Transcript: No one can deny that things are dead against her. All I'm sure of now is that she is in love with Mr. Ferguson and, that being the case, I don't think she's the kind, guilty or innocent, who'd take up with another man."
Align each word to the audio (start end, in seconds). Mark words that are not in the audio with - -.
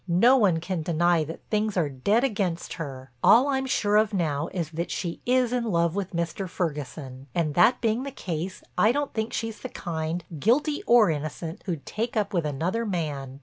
No 0.07 0.35
one 0.35 0.59
can 0.59 0.81
deny 0.81 1.23
that 1.25 1.47
things 1.51 1.77
are 1.77 1.87
dead 1.87 2.23
against 2.23 2.73
her. 2.81 3.11
All 3.23 3.49
I'm 3.49 3.67
sure 3.67 3.97
of 3.97 4.15
now 4.15 4.49
is 4.51 4.71
that 4.71 4.89
she 4.89 5.21
is 5.27 5.53
in 5.53 5.63
love 5.63 5.93
with 5.93 6.09
Mr. 6.15 6.49
Ferguson 6.49 7.27
and, 7.35 7.53
that 7.53 7.81
being 7.81 8.01
the 8.01 8.09
case, 8.09 8.63
I 8.75 8.91
don't 8.93 9.13
think 9.13 9.31
she's 9.31 9.59
the 9.59 9.69
kind, 9.69 10.23
guilty 10.39 10.81
or 10.87 11.11
innocent, 11.11 11.61
who'd 11.67 11.85
take 11.85 12.17
up 12.17 12.33
with 12.33 12.47
another 12.47 12.83
man." 12.83 13.39